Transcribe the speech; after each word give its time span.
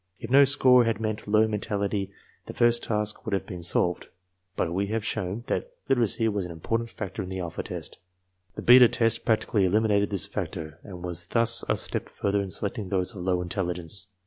If 0.19 0.31
no 0.31 0.45
score 0.45 0.85
had 0.85 0.99
meant 0.99 1.27
low 1.27 1.47
mentality 1.47 2.09
the 2.47 2.55
first 2.55 2.83
task 2.85 3.23
would 3.23 3.33
have 3.35 3.45
been 3.45 3.61
solved; 3.61 4.07
but 4.55 4.73
we 4.73 4.87
have 4.87 5.05
shown 5.05 5.43
that 5.45 5.73
literacy 5.87 6.27
was 6.27 6.43
an 6.43 6.51
important 6.51 6.89
factor 6.89 7.21
in 7.21 7.29
the 7.29 7.39
alpha 7.39 7.61
test. 7.61 7.99
The 8.55 8.63
beta 8.63 8.87
test 8.89 9.25
practically 9.25 9.63
eliminated 9.63 10.09
this 10.09 10.25
factor 10.25 10.79
and 10.83 11.03
was 11.03 11.27
thus 11.27 11.63
a 11.69 11.77
step 11.77 12.09
further 12.09 12.41
in 12.41 12.49
selecting 12.49 12.89
those 12.89 13.15
of 13.15 13.21
low 13.21 13.43
intelligence. 13.43 14.07